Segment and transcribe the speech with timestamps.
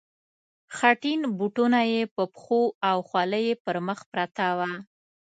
[0.75, 4.71] خټین بوټونه یې په پښو او خولۍ یې پر مخ پرته وه.